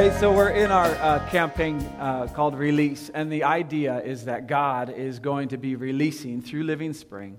[0.00, 4.46] Hey, so we're in our uh, campaign uh, called Release, and the idea is that
[4.46, 7.36] God is going to be releasing through Living Spring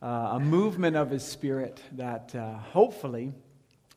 [0.00, 3.32] uh, a movement of His Spirit that uh, hopefully,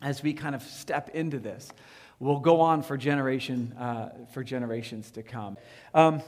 [0.02, 1.70] as we kind of step into this,
[2.18, 5.56] will go on for generation uh, for generations to come.
[5.94, 6.24] Um,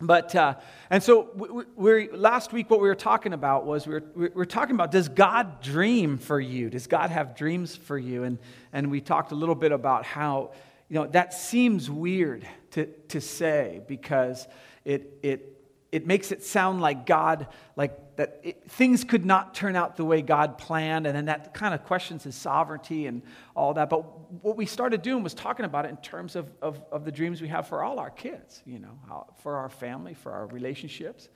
[0.00, 0.54] but uh,
[0.90, 4.28] and so we, we, last week what we were talking about was we were, we
[4.28, 8.38] were talking about does god dream for you does god have dreams for you and
[8.74, 10.50] and we talked a little bit about how
[10.88, 14.46] you know, that seems weird to, to say because
[14.84, 15.56] it, it,
[15.90, 20.04] it makes it sound like God, like that it, things could not turn out the
[20.04, 23.22] way God planned, and then that kind of questions his sovereignty and
[23.54, 23.88] all that.
[23.90, 24.00] But
[24.42, 27.40] what we started doing was talking about it in terms of, of, of the dreams
[27.40, 31.28] we have for all our kids, you know, for our family, for our relationships.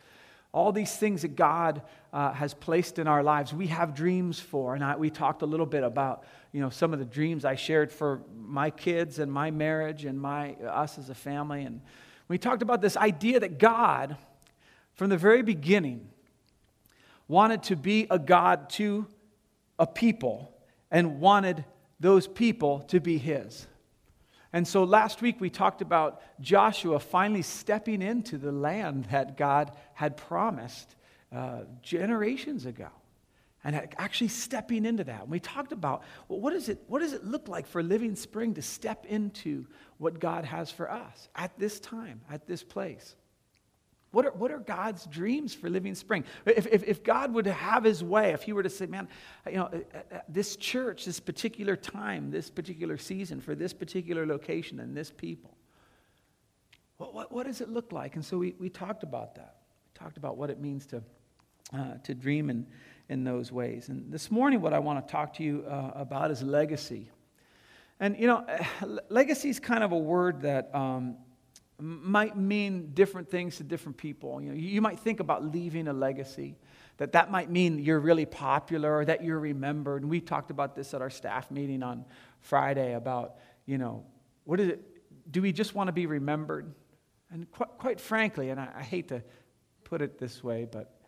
[0.52, 4.74] All these things that God uh, has placed in our lives, we have dreams for.
[4.74, 7.54] And I, we talked a little bit about you know, some of the dreams I
[7.54, 11.62] shared for my kids and my marriage and my, us as a family.
[11.62, 11.80] And
[12.28, 14.16] we talked about this idea that God,
[14.94, 16.08] from the very beginning,
[17.28, 19.06] wanted to be a God to
[19.78, 20.52] a people
[20.90, 21.64] and wanted
[22.00, 23.66] those people to be His.
[24.52, 29.70] And so last week we talked about Joshua finally stepping into the land that God
[29.94, 30.96] had promised
[31.32, 32.88] uh, generations ago
[33.62, 35.22] and actually stepping into that.
[35.22, 38.16] And we talked about well, what, is it, what does it look like for Living
[38.16, 39.66] Spring to step into
[39.98, 43.16] what God has for us at this time, at this place?
[44.12, 46.24] What are, what are God's dreams for Living Spring?
[46.44, 49.08] If, if, if God would have his way, if he were to say, man,
[49.46, 54.26] you know, uh, uh, this church, this particular time, this particular season, for this particular
[54.26, 55.56] location and this people,
[56.96, 58.16] what, what, what does it look like?
[58.16, 59.56] And so we, we talked about that.
[59.86, 61.02] We talked about what it means to,
[61.72, 62.66] uh, to dream in,
[63.10, 63.88] in those ways.
[63.88, 67.10] And this morning, what I want to talk to you uh, about is legacy.
[67.98, 68.46] And, you know,
[69.10, 71.16] legacy is kind of a word that um,
[71.78, 74.40] might mean different things to different people.
[74.40, 76.56] You know, you might think about leaving a legacy,
[76.98, 80.02] that that might mean you're really popular or that you're remembered.
[80.02, 82.04] And we talked about this at our staff meeting on
[82.38, 83.34] Friday about,
[83.66, 84.04] you know,
[84.44, 84.86] what is it?
[85.32, 86.72] Do we just want to be remembered?
[87.32, 89.24] And quite, quite frankly, and I, I hate to
[89.82, 90.99] put it this way, but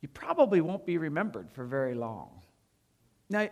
[0.00, 2.30] you probably won't be remembered for very long.
[3.28, 3.48] Now,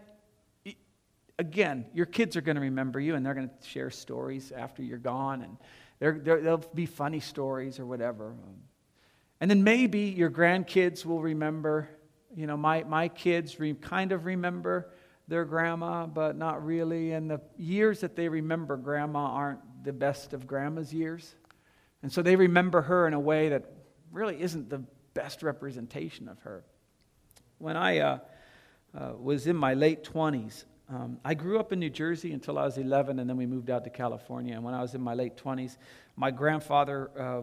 [1.39, 4.83] again, your kids are going to remember you and they're going to share stories after
[4.83, 5.57] you're gone and
[5.99, 8.35] there, will be funny stories or whatever.
[9.41, 11.89] And then maybe your grandkids will remember.
[12.37, 14.91] You know, my, my kids re, kind of remember
[15.29, 17.13] their grandma, but not really.
[17.13, 21.35] And the years that they remember grandma aren't the best of grandma's years.
[22.03, 23.65] And so they remember her in a way that
[24.13, 24.83] really isn't the
[25.15, 26.65] best representation of her.
[27.59, 28.19] When I uh,
[28.97, 32.65] uh, was in my late 20s, um, I grew up in New Jersey until I
[32.65, 34.55] was 11, and then we moved out to California.
[34.55, 35.79] And when I was in my late 20s,
[36.15, 37.43] my grandfather, uh,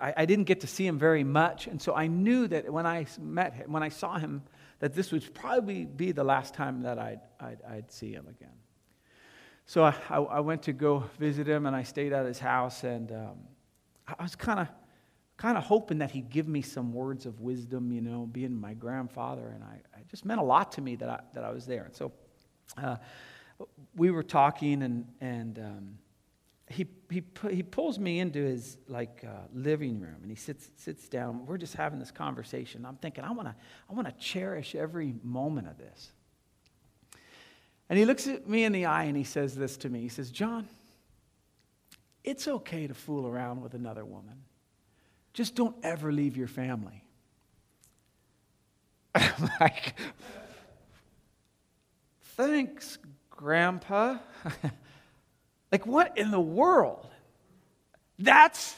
[0.00, 2.86] I, I, didn't get to see him very much, and so I knew that when
[2.86, 4.42] I met him, when I saw him,
[4.80, 8.56] that this would probably be the last time that I'd, I'd, I'd see him again.
[9.66, 13.12] So I, I, went to go visit him, and I stayed at his house, and
[13.12, 13.36] um,
[14.06, 14.68] I was kind of
[15.38, 18.74] kind of hoping that he'd give me some words of wisdom, you know, being my
[18.74, 19.52] grandfather.
[19.54, 21.84] And I, it just meant a lot to me that I, that I was there.
[21.84, 22.12] And so
[22.76, 22.96] uh,
[23.96, 25.98] we were talking, and, and um,
[26.68, 31.08] he, he, he pulls me into his like uh, living room, and he sits, sits
[31.08, 31.46] down.
[31.46, 32.84] We're just having this conversation.
[32.84, 33.54] I'm thinking, I want to
[33.88, 36.10] I wanna cherish every moment of this.
[37.88, 40.00] And he looks at me in the eye and he says this to me.
[40.00, 40.68] He says, John,
[42.22, 44.42] it's okay to fool around with another woman.
[45.32, 47.04] Just don't ever leave your family.
[49.14, 49.94] I'm like,
[52.38, 52.98] Thanks,
[53.30, 54.18] Grandpa.
[55.72, 57.08] like, what in the world?
[58.16, 58.76] That's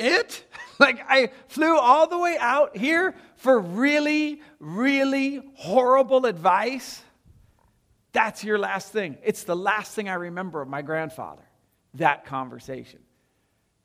[0.00, 0.44] it?
[0.80, 7.00] like, I flew all the way out here for really, really horrible advice?
[8.10, 9.16] That's your last thing.
[9.22, 11.44] It's the last thing I remember of my grandfather,
[11.94, 12.98] that conversation.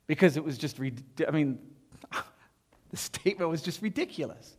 [0.06, 1.58] Because it was just, I mean,
[2.90, 4.56] the statement was just ridiculous.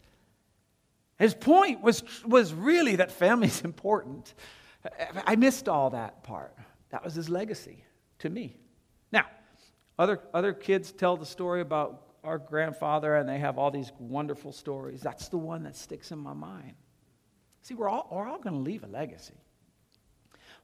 [1.17, 4.33] His point was, was really that family's important.
[5.25, 6.55] I missed all that part.
[6.89, 7.83] That was his legacy
[8.19, 8.57] to me.
[9.11, 9.25] Now,
[9.97, 14.51] other, other kids tell the story about our grandfather, and they have all these wonderful
[14.51, 15.01] stories.
[15.01, 16.73] That's the one that sticks in my mind.
[17.61, 19.35] See, we're all, we're all going to leave a legacy.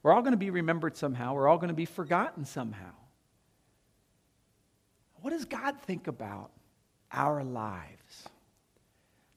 [0.03, 1.33] We're all going to be remembered somehow.
[1.33, 2.91] We're all going to be forgotten somehow.
[5.21, 6.51] What does God think about
[7.11, 8.27] our lives?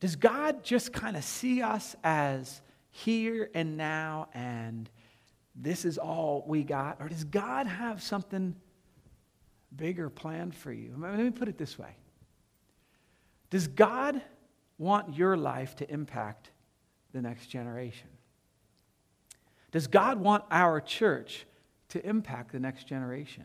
[0.00, 2.60] Does God just kind of see us as
[2.90, 4.88] here and now and
[5.54, 7.00] this is all we got?
[7.00, 8.56] Or does God have something
[9.74, 10.94] bigger planned for you?
[10.98, 11.96] Let me put it this way
[13.50, 14.20] Does God
[14.78, 16.50] want your life to impact
[17.12, 18.08] the next generation?
[19.70, 21.46] Does God want our church
[21.90, 23.44] to impact the next generation?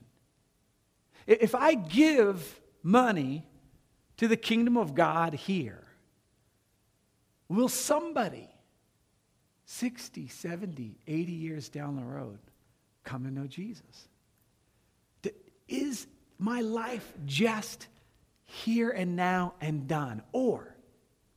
[1.27, 3.45] If I give money
[4.17, 5.83] to the kingdom of God here,
[7.47, 8.49] will somebody
[9.65, 12.39] 60, 70, 80 years down the road
[13.03, 14.07] come to know Jesus?
[15.67, 16.07] Is
[16.39, 17.87] my life just
[18.45, 20.23] here and now and done?
[20.31, 20.75] Or,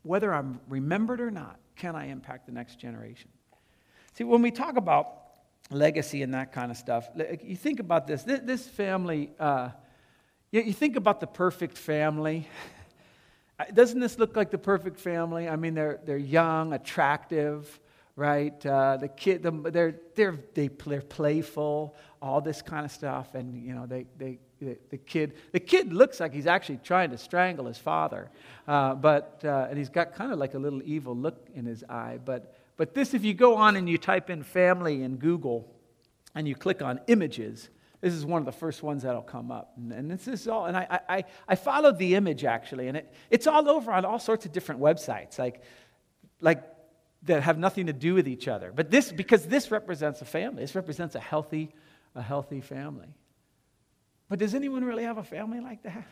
[0.03, 3.29] whether I'm remembered or not, can I impact the next generation?
[4.15, 5.22] See, when we talk about
[5.73, 7.09] legacy and that kind of stuff,
[7.43, 8.23] you think about this.
[8.23, 9.71] This family, uh,
[10.51, 12.49] you think about the perfect family.
[13.75, 15.49] Doesn't this look like the perfect family?
[15.49, 17.81] I mean, they're, they're young, attractive,
[18.17, 18.65] right?
[18.65, 23.35] Uh, the kid, the, they're, they're, they, they're playful, all this kind of stuff.
[23.35, 27.11] And, you know, they, they, the, the kid, the kid looks like he's actually trying
[27.11, 28.31] to strangle his father.
[28.67, 31.85] Uh, but, uh, and he's got kind of like a little evil look in his
[31.89, 32.19] eye.
[32.25, 35.73] But, but this, if you go on and you type in family in Google
[36.35, 37.69] and you click on images,
[38.01, 39.75] this is one of the first ones that'll come up.
[39.77, 43.47] And, this is all, and I, I, I followed the image actually, and it, it's
[43.47, 45.63] all over on all sorts of different websites, like,
[46.41, 46.65] like
[47.25, 48.73] that have nothing to do with each other.
[48.75, 51.73] But this, because this represents a family, this represents a healthy,
[52.15, 53.15] a healthy family.
[54.29, 56.07] But does anyone really have a family like that?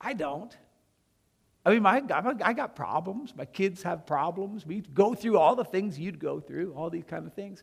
[0.00, 0.56] I don't.
[1.64, 2.02] I mean, my,
[2.42, 3.34] I got problems.
[3.36, 4.64] My kids have problems.
[4.64, 7.62] We go through all the things you'd go through, all these kind of things.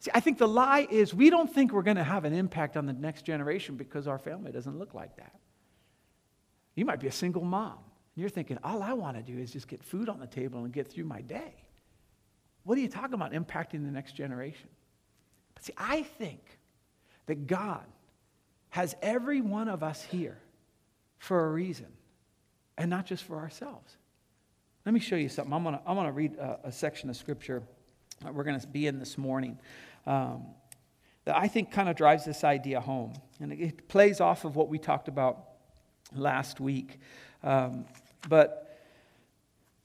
[0.00, 2.76] See, I think the lie is we don't think we're going to have an impact
[2.76, 5.34] on the next generation because our family doesn't look like that.
[6.76, 9.52] You might be a single mom, and you're thinking, all I want to do is
[9.52, 11.64] just get food on the table and get through my day.
[12.62, 14.68] What are you talking about impacting the next generation?
[15.54, 16.58] But see, I think
[17.26, 17.84] that God
[18.70, 20.38] has every one of us here
[21.18, 21.88] for a reason
[22.78, 23.96] and not just for ourselves.
[24.86, 25.52] Let me show you something.
[25.52, 27.62] I'm going to I'm to read a, a section of scripture
[28.22, 29.58] that we're going to be in this morning
[30.06, 30.46] um,
[31.24, 33.12] that I think kind of drives this idea home.
[33.40, 35.44] And it plays off of what we talked about
[36.14, 36.98] last week.
[37.42, 37.84] Um,
[38.28, 38.80] but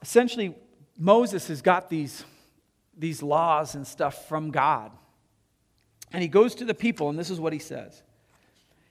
[0.02, 0.56] essentially,
[0.98, 2.24] Moses has got these,
[2.98, 4.92] these laws and stuff from God.
[6.12, 8.04] And he goes to the people, and this is what he says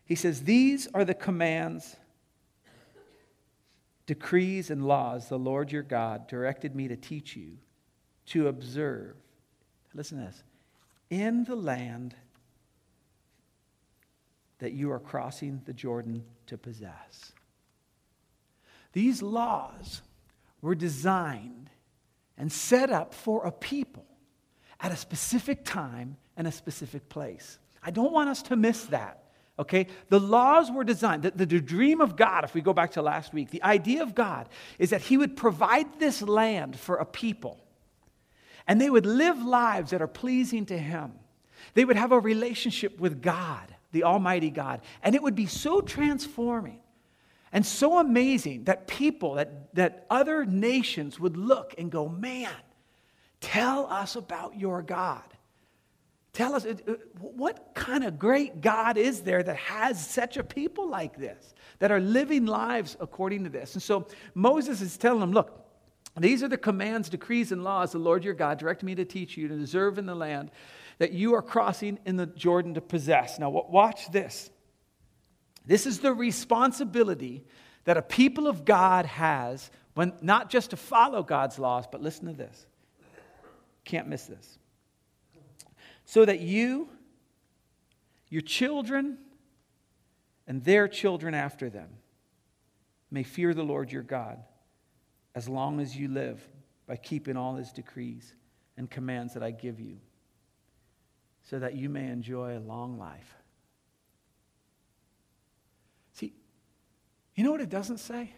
[0.05, 1.97] He says, These are the commands,
[4.13, 7.57] decrees, and laws the Lord your God directed me to teach you
[8.27, 9.17] to observe.
[9.95, 10.43] Listen to this
[11.09, 12.15] in the land
[14.59, 17.33] that you are crossing the Jordan to possess.
[18.93, 20.03] These laws
[20.61, 21.71] were designed
[22.37, 24.05] and set up for a people
[24.79, 27.59] at a specific time and a specific place.
[27.83, 29.22] I don't want us to miss that.
[29.59, 29.87] Okay?
[30.09, 33.35] The laws were designed, the, the, dream of God, if we go back to last
[33.35, 37.63] week, the idea of God is that He would provide this land for a people
[38.67, 41.13] and they would live lives that are pleasing to Him.
[41.75, 45.81] They would have a relationship with God, the Almighty God, and it would be so
[45.81, 46.81] transforming
[47.53, 52.51] and so amazing that people, that, that other nations would look and go, Man,
[53.41, 55.23] tell us about your God.
[56.33, 60.89] Tell us, uh, what kind of great God is there that has such a people
[60.89, 63.75] like this, that are living lives according to this?
[63.75, 65.59] And so Moses is telling them, Look,
[66.17, 69.37] these are the commands, decrees, and laws the Lord your God directed me to teach
[69.37, 70.51] you to deserve in the land
[70.99, 73.39] that you are crossing in the Jordan to possess.
[73.39, 74.51] Now, watch this.
[75.67, 77.45] This is the responsibility
[77.85, 82.27] that a people of God has when not just to follow God's laws, but listen
[82.27, 82.67] to this.
[83.85, 84.59] Can't miss this.
[86.05, 86.89] So that you,
[88.29, 89.19] your children,
[90.47, 91.89] and their children after them
[93.11, 94.39] may fear the Lord your God
[95.35, 96.47] as long as you live
[96.87, 98.35] by keeping all his decrees
[98.77, 99.99] and commands that I give you,
[101.43, 103.37] so that you may enjoy a long life.
[106.15, 106.33] See,
[107.35, 108.33] you know what it doesn't say?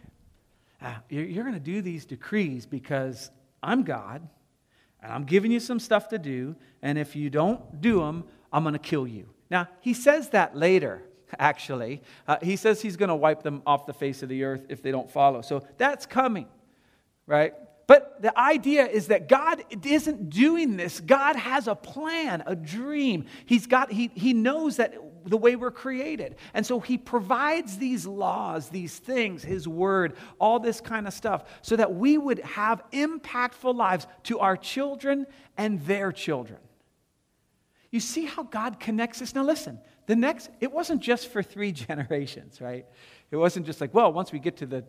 [0.82, 3.30] Ah, you're, you're going to do these decrees because
[3.62, 4.28] I'm God
[5.04, 8.64] and I'm giving you some stuff to do, and if you don't do them, I'm
[8.64, 9.28] going to kill you.
[9.50, 11.02] Now, he says that later,
[11.38, 12.02] actually.
[12.26, 14.82] Uh, he says he's going to wipe them off the face of the earth if
[14.82, 15.42] they don't follow.
[15.42, 16.48] So that's coming
[17.26, 17.54] right?
[17.86, 21.00] But the idea is that God isn't doing this.
[21.00, 23.26] God has a plan, a dream.
[23.44, 26.36] He's got, he, he knows that the way we're created.
[26.52, 31.44] And so he provides these laws, these things, his word, all this kind of stuff,
[31.62, 35.26] so that we would have impactful lives to our children
[35.56, 36.58] and their children.
[37.90, 39.34] You see how God connects us?
[39.34, 42.86] Now, listen, the next, it wasn't just for three generations, right?
[43.30, 44.84] It wasn't just like, well, once we get to the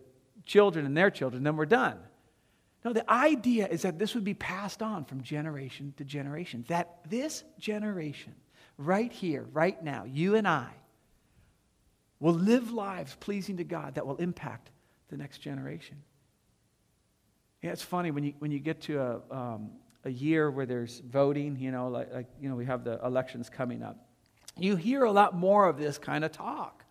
[0.45, 1.99] children and their children, then we're done.
[2.83, 6.65] No, the idea is that this would be passed on from generation to generation.
[6.67, 8.35] That this generation,
[8.77, 10.69] right here, right now, you and I,
[12.19, 14.71] will live lives pleasing to God that will impact
[15.09, 15.97] the next generation.
[17.61, 19.71] Yeah, it's funny when you, when you get to a, um,
[20.05, 23.49] a year where there's voting, you know, like, like, you know, we have the elections
[23.49, 24.07] coming up.
[24.57, 26.84] You hear a lot more of this kind of talk.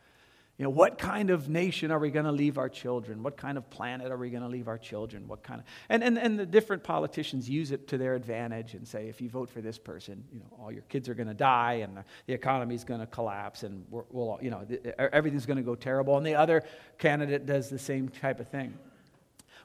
[0.57, 3.25] You know, what kind of nation are we going to leave our children?
[3.25, 5.27] What kind of planet are we going to leave our children?
[5.27, 8.87] What kind of and, and and the different politicians use it to their advantage and
[8.87, 11.35] say, if you vote for this person, you know, all your kids are going to
[11.35, 14.65] die and the, the economy is going to collapse and we will you know,
[14.97, 16.17] everything's going to go terrible.
[16.17, 16.63] And the other
[16.99, 18.79] candidate does the same type of thing.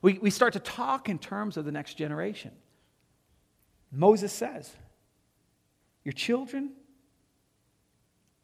[0.01, 2.51] We, we start to talk in terms of the next generation.
[3.91, 4.71] Moses says,
[6.03, 6.71] Your children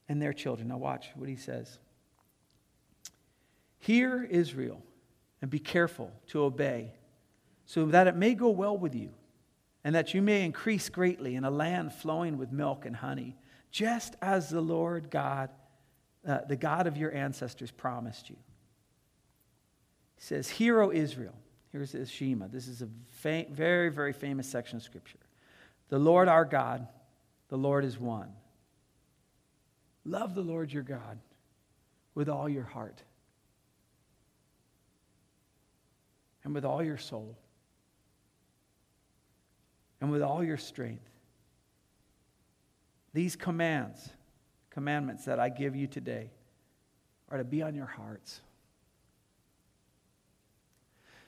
[0.08, 0.68] and their children.
[0.68, 1.80] Now, watch what he says.
[3.86, 4.82] Hear, Israel,
[5.44, 6.94] and be careful to obey,
[7.68, 9.12] so that it may go well with you,
[9.84, 13.36] and that you may increase greatly in a land flowing with milk and honey,
[13.70, 15.52] just as the Lord God,
[16.28, 18.38] uh, the God of your ancestors, promised you.
[20.16, 21.36] He says, Hear, O Israel.
[21.72, 22.48] Here's the Shema.
[22.48, 25.20] This is a fa- very, very famous section of Scripture.
[25.90, 26.88] The Lord our God,
[27.50, 28.30] the Lord is one.
[30.06, 31.20] Love the Lord your God
[32.16, 33.04] with all your heart
[36.46, 37.38] and with all your soul
[40.00, 41.10] and with all your strength.
[43.14, 44.10] These commands,
[44.70, 46.32] commandments that I give you today,
[47.30, 48.42] are to be on your hearts.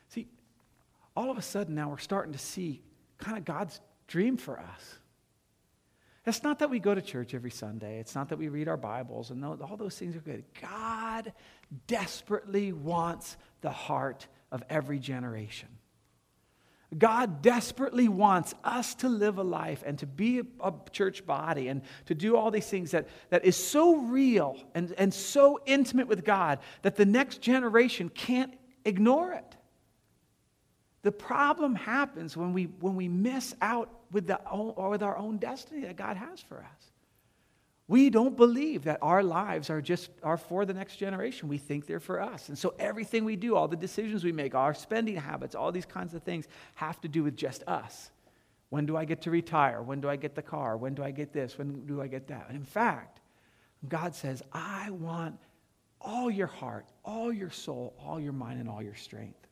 [0.09, 0.27] See,
[1.15, 2.83] all of a sudden now we're starting to see
[3.17, 4.99] kind of God's dream for us.
[6.25, 7.99] It's not that we go to church every Sunday.
[7.99, 10.43] It's not that we read our Bibles, and all those things are good.
[10.61, 11.33] God
[11.87, 15.69] desperately wants the heart of every generation.
[16.97, 21.81] God desperately wants us to live a life and to be a, church body and
[22.05, 26.23] to do all these things that, that is so real and, and so intimate with
[26.23, 28.53] God that the next generation can't
[28.85, 29.57] ignore it.
[31.01, 35.37] The problem happens when we, when we miss out with, the, or with our own
[35.37, 36.91] destiny that God has for us.
[37.89, 41.47] We don't believe that our lives are just are for the next generation.
[41.47, 42.49] We think they're for us.
[42.49, 45.85] And so everything we do, all the decisions we make, our spending habits, all these
[45.85, 48.11] kinds of things have to do with just us.
[48.69, 49.81] When do I get to retire?
[49.81, 50.75] When do I get the car?
[50.75, 51.57] When do I get this?
[51.57, 52.47] When do I get that?
[52.49, 53.21] And in fact,
[53.87, 55.39] God says, I want
[56.01, 59.47] all your heart, all your soul, all your mind, and all your strength.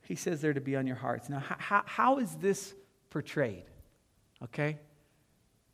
[0.00, 1.28] He says they're to be on your hearts.
[1.28, 2.74] Now, how, how is this
[3.10, 3.64] portrayed?
[4.44, 4.78] Okay?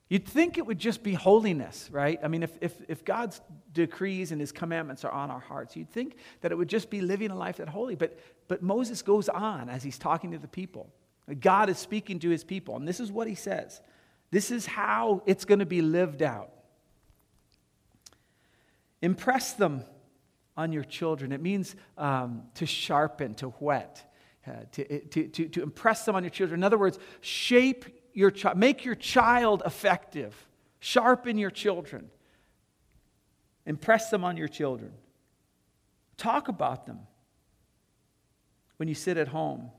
[0.08, 2.18] You'd think it would just be holiness, right?
[2.22, 5.90] I mean, if, if, if God's decrees and his commandments are on our hearts, you'd
[5.90, 7.94] think that it would just be living a life that holy.
[7.94, 10.90] But, but Moses goes on as he's talking to the people.
[11.40, 13.82] God is speaking to his people, and this is what he says.
[14.30, 16.52] This is how it's going to be lived out.
[19.02, 19.84] Impress them
[20.56, 21.32] on your children.
[21.32, 24.04] It means um, to sharpen, to whet.
[24.46, 26.60] Uh, to, to, to, to impress them on your children.
[26.60, 27.84] In other words, shape
[28.18, 30.34] your child, make your child effective,
[30.80, 32.10] sharpen your children,
[33.64, 34.90] impress them on your children.
[36.16, 36.98] Talk about them
[38.76, 39.70] when you sit at home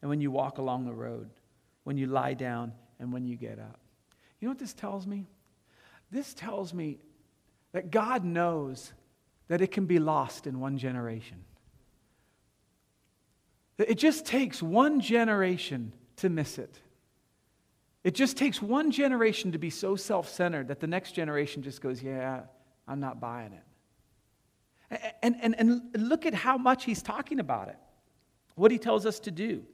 [0.00, 1.28] and when you walk along the road,
[1.82, 3.80] when you lie down and when you get up.
[4.38, 5.26] You know what this tells me?
[6.12, 7.00] This tells me
[7.72, 8.92] that God knows
[9.48, 11.42] that it can be lost in one generation.
[13.76, 16.78] It just takes one generation to miss it.
[18.04, 21.80] It just takes one generation to be so self centered that the next generation just
[21.80, 22.42] goes, Yeah,
[22.86, 23.62] I'm not buying it.
[25.22, 27.76] And, and, and look at how much he's talking about it,
[28.54, 29.64] what he tells us to do.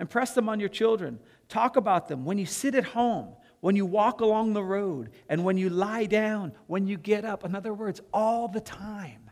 [0.00, 1.18] Impress them on your children.
[1.48, 5.44] Talk about them when you sit at home, when you walk along the road, and
[5.44, 7.44] when you lie down, when you get up.
[7.44, 9.30] In other words, all the time.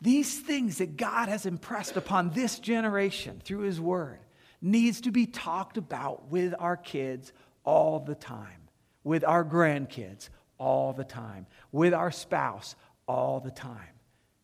[0.00, 4.18] These things that God has impressed upon this generation through His Word
[4.60, 7.32] needs to be talked about with our kids
[7.64, 8.68] all the time,
[9.04, 12.74] with our grandkids all the time, with our spouse
[13.06, 13.94] all the time,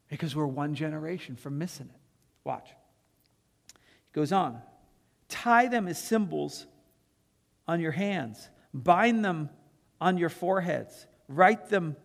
[0.09, 2.01] because we're one generation from missing it.
[2.45, 2.69] Watch.
[3.75, 4.61] He goes on
[5.29, 6.67] tie them as symbols
[7.67, 9.49] on your hands, bind them
[9.99, 11.97] on your foreheads, write them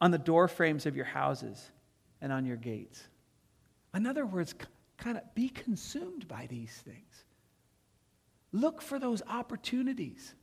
[0.00, 1.70] on the door frames of your houses
[2.20, 3.02] and on your gates.
[3.94, 4.54] In other words,
[4.96, 7.24] kind of be consumed by these things.
[8.52, 10.34] look for those opportunities.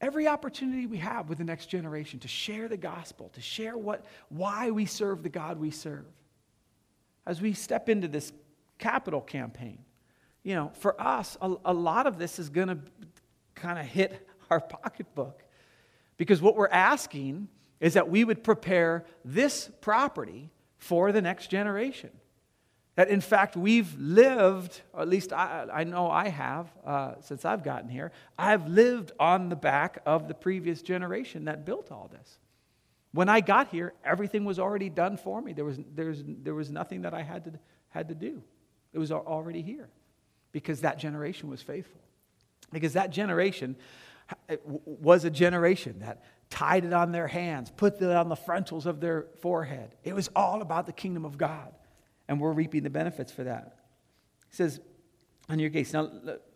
[0.00, 4.04] Every opportunity we have with the next generation to share the gospel, to share what,
[4.28, 6.06] why we serve the God we serve.
[7.26, 8.32] As we step into this
[8.78, 9.78] capital campaign,
[10.42, 12.78] you know, for us, a, a lot of this is going to
[13.54, 15.42] kind of hit our pocketbook.
[16.16, 17.48] Because what we're asking
[17.80, 20.50] is that we would prepare this property
[20.84, 22.10] for the next generation.
[22.96, 27.44] That in fact, we've lived, or at least I, I know I have uh, since
[27.44, 32.08] I've gotten here, I've lived on the back of the previous generation that built all
[32.12, 32.38] this.
[33.12, 35.54] When I got here, everything was already done for me.
[35.54, 37.52] There was, there was, there was nothing that I had to,
[37.88, 38.42] had to do,
[38.92, 39.88] it was already here
[40.52, 42.00] because that generation was faithful.
[42.72, 43.76] Because that generation
[44.84, 46.22] was a generation that
[46.54, 49.96] tied it on their hands, put it on the frontals of their forehead.
[50.04, 51.74] It was all about the kingdom of God
[52.28, 53.76] and we're reaping the benefits for that.
[54.50, 54.78] He says,
[55.48, 55.92] on your gates.
[55.92, 56.08] Now,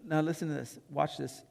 [0.06, 0.78] now listen to this.
[0.88, 1.42] Watch this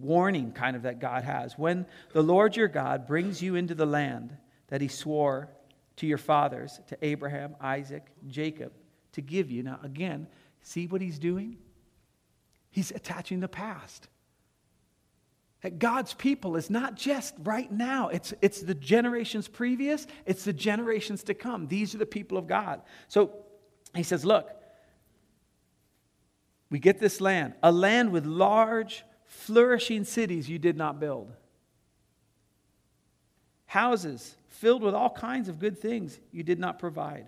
[0.00, 1.56] warning kind of that God has.
[1.56, 4.36] When the Lord your God brings you into the land
[4.66, 5.48] that he swore
[5.96, 8.72] to your fathers, to Abraham, Isaac, Jacob,
[9.12, 9.62] to give you.
[9.62, 10.26] Now, again,
[10.60, 11.56] see what he's doing?
[12.72, 14.08] He's attaching the past.
[15.62, 20.54] That God's people is not just right now, it's, it's the generations previous, it's the
[20.54, 21.68] generations to come.
[21.68, 22.80] These are the people of God.
[23.08, 23.32] So
[23.94, 24.48] he says, Look,
[26.70, 31.32] we get this land, a land with large, flourishing cities you did not build,
[33.66, 37.26] houses filled with all kinds of good things you did not provide,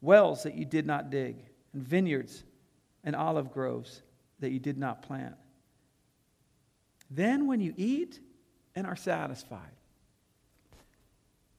[0.00, 1.36] wells that you did not dig,
[1.72, 2.42] and vineyards
[3.04, 4.02] and olive groves
[4.40, 5.34] that you did not plant.
[7.14, 8.20] Then, when you eat
[8.74, 9.60] and are satisfied,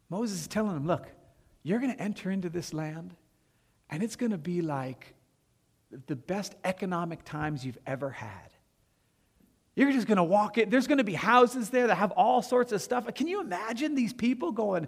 [0.09, 1.07] Moses is telling them, Look,
[1.61, 3.15] you're going to enter into this land,
[3.89, 5.13] and it's going to be like
[6.07, 8.49] the best economic times you've ever had.
[9.75, 10.69] You're just going to walk in.
[10.69, 13.05] There's going to be houses there that have all sorts of stuff.
[13.13, 14.87] Can you imagine these people going,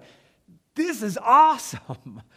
[0.73, 2.21] This is awesome?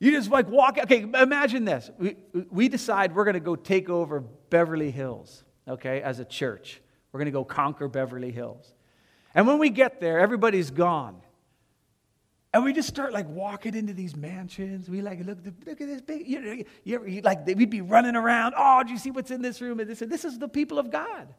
[0.00, 0.78] You just like walk.
[0.78, 1.90] Okay, imagine this.
[1.98, 2.14] We,
[2.52, 6.80] we decide we're going to go take over Beverly Hills, okay, as a church.
[7.18, 8.72] We're going to go conquer Beverly Hills.
[9.34, 11.20] And when we get there, everybody's gone.
[12.54, 14.88] And we just start like walking into these mansions.
[14.88, 16.28] We like look, look at this big.
[16.28, 18.54] You know, you ever, like we'd be running around.
[18.56, 19.80] Oh, do you see what's in this room?
[19.80, 21.34] And this, and this is the people of God.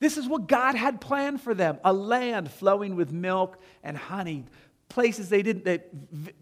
[0.00, 4.46] This is what God had planned for them: a land flowing with milk and honey,
[4.88, 5.80] places they didn't, they,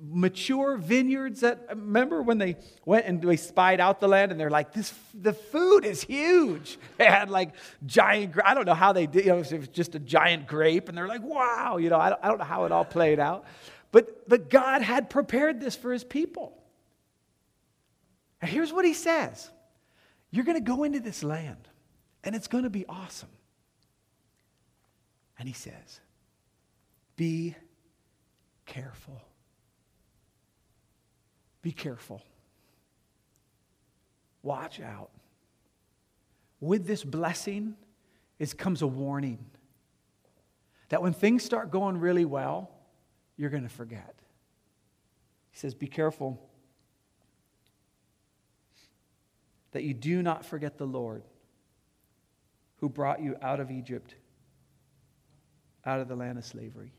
[0.00, 4.50] mature vineyards that, remember when they went and they spied out the land and they're
[4.50, 6.78] like, this, the food is huge.
[6.96, 7.54] They had like
[7.84, 10.88] giant, I don't know how they did, you know, it was just a giant grape
[10.88, 13.18] and they're like, wow, you know, I don't, I don't know how it all played
[13.18, 13.44] out.
[13.92, 16.56] But, but God had prepared this for his people.
[18.40, 19.50] And here's what he says.
[20.30, 21.68] You're going to go into this land
[22.24, 23.28] and it's going to be awesome.
[25.38, 26.00] And he says,
[27.16, 27.54] be
[28.66, 29.20] careful.
[31.62, 32.22] Be careful.
[34.42, 35.10] Watch out.
[36.60, 37.74] With this blessing
[38.38, 39.44] is comes a warning
[40.88, 42.70] that when things start going really well,
[43.36, 44.14] you're going to forget.
[45.50, 46.40] He says, Be careful
[49.72, 51.22] that you do not forget the Lord
[52.76, 54.14] who brought you out of Egypt,
[55.84, 56.92] out of the land of slavery.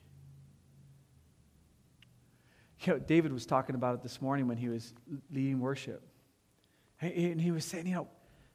[2.96, 4.94] David was talking about it this morning when he was
[5.32, 6.02] leading worship.
[7.02, 8.08] And he was saying, you know,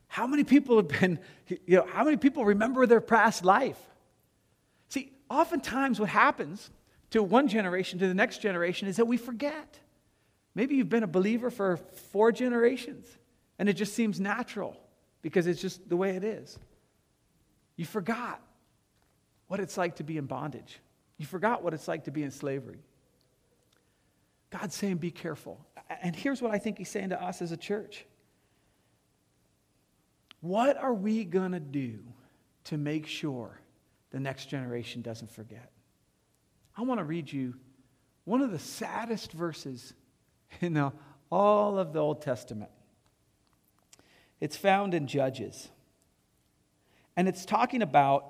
[0.09, 1.19] how many people have been,
[1.49, 3.79] you know, how many people remember their past life?
[4.89, 6.71] See, oftentimes what happens
[7.11, 9.79] to one generation to the next generation is that we forget.
[10.55, 11.79] Maybe you've been a believer for
[12.11, 13.07] four generations
[13.59, 14.77] and it just seems natural
[15.23, 16.59] because it's just the way it is.
[17.77, 18.43] You forgot
[19.47, 20.81] what it's like to be in bondage,
[21.19, 22.81] you forgot what it's like to be in slavery.
[24.53, 25.65] God's saying, be careful.
[26.03, 28.05] And here's what I think He's saying to us as a church
[30.41, 32.01] What are we going to do
[32.65, 33.59] to make sure
[34.11, 35.71] the next generation doesn't forget?
[36.77, 37.55] I want to read you
[38.25, 39.95] one of the saddest verses
[40.61, 40.93] in the,
[41.31, 42.71] all of the Old Testament.
[44.41, 45.69] It's found in Judges.
[47.17, 48.27] And it's talking about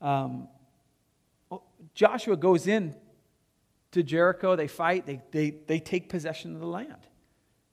[0.00, 0.48] um,
[1.94, 2.96] Joshua goes in
[3.92, 4.56] to Jericho.
[4.56, 7.06] They fight, they, they, they take possession of the land.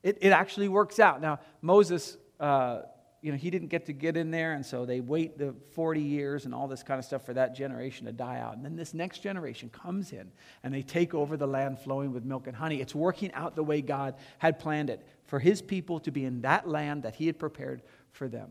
[0.02, 1.20] It, it actually works out.
[1.20, 2.82] Now, Moses uh,
[3.22, 6.00] you know, he didn't get to get in there, and so they wait the 40
[6.00, 8.56] years and all this kind of stuff for that generation to die out.
[8.56, 10.30] And then this next generation comes in,
[10.62, 12.80] and they take over the land flowing with milk and honey.
[12.80, 16.40] It's working out the way God had planned it for his people to be in
[16.42, 18.50] that land that he had prepared for them.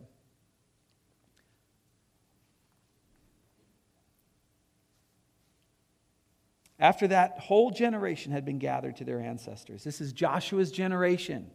[6.79, 11.51] After that whole generation had been gathered to their ancestors, this is Joshua's generation.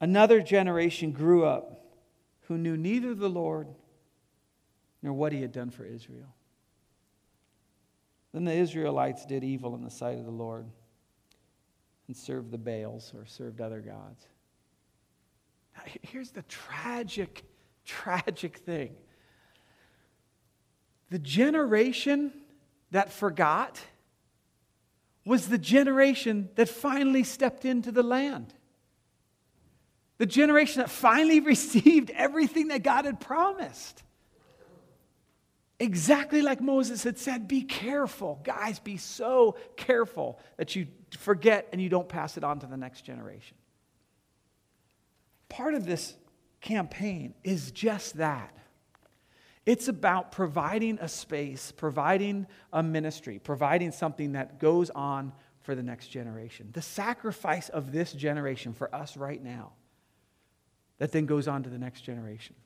[0.00, 1.84] Another generation grew up
[2.42, 3.68] who knew neither the Lord
[5.02, 6.34] nor what he had done for Israel.
[8.32, 10.66] Then the Israelites did evil in the sight of the Lord
[12.08, 14.26] and served the Baals or served other gods.
[15.76, 17.44] Now, here's the tragic,
[17.84, 18.96] tragic thing
[21.10, 22.32] the generation
[22.90, 23.80] that forgot
[25.24, 28.54] was the generation that finally stepped into the land.
[30.16, 34.02] The generation that finally received everything that God had promised.
[35.80, 38.40] Exactly like Moses had said, be careful.
[38.42, 42.76] Guys, be so careful that you forget and you don't pass it on to the
[42.76, 43.56] next generation.
[45.48, 46.16] Part of this
[46.60, 48.57] campaign is just that.
[49.68, 55.82] It's about providing a space, providing a ministry, providing something that goes on for the
[55.82, 56.70] next generation.
[56.72, 59.72] The sacrifice of this generation for us right now
[60.96, 62.56] that then goes on to the next generation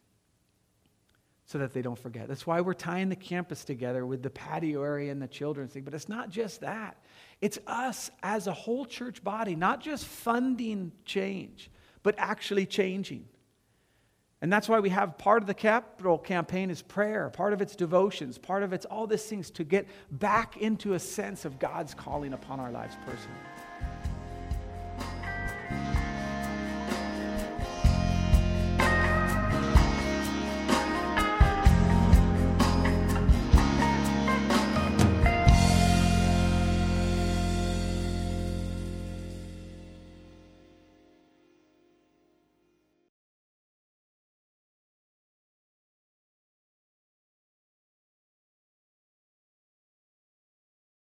[1.45, 2.29] so that they don't forget.
[2.29, 5.83] That's why we're tying the campus together with the patio area and the children's thing.
[5.83, 7.03] But it's not just that,
[7.41, 11.69] it's us as a whole church body, not just funding change,
[12.05, 13.25] but actually changing.
[14.43, 17.77] And that's why we have part of the capital campaign is prayer, part of it's
[17.77, 21.95] devotions, part of it's all these things to get back into a sense of God's
[21.95, 23.39] calling upon our lives personally.